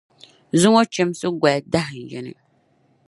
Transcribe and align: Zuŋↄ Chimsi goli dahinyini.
Zuŋↄ 0.61 0.83
Chimsi 0.93 1.27
goli 1.41 1.65
dahinyini. 1.71 2.33